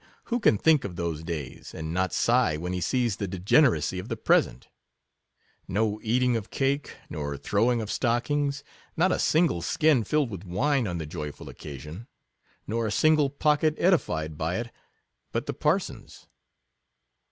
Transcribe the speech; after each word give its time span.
who 0.23 0.39
can 0.39 0.57
think 0.57 0.83
of 0.83 0.95
those 0.95 1.21
days, 1.23 1.75
and 1.75 1.93
not 1.93 2.11
sigh 2.11 2.57
when 2.57 2.73
he 2.73 2.81
sees 2.81 3.17
the 3.17 3.27
degeneracy 3.27 3.99
of 3.99 4.09
the 4.09 4.17
present: 4.17 4.67
no 5.67 5.99
eating 6.01 6.35
of 6.35 6.49
cake 6.49 6.95
nor 7.07 7.37
throwing 7.37 7.83
of 7.83 7.91
stockings— 7.91 8.63
not 8.97 9.11
a 9.11 9.19
single 9.19 9.61
skin 9.61 10.03
filled 10.03 10.31
with 10.31 10.43
wine 10.43 10.87
on 10.87 10.97
the 10.97 11.05
joyful 11.05 11.49
occasion— 11.49 12.07
nor 12.65 12.87
a 12.87 12.91
single 12.91 13.29
pocket 13.29 13.75
edified 13.77 14.39
by 14.39 14.57
it 14.57 14.71
but 15.31 15.45
the 15.45 15.53
parson's. 15.53 16.25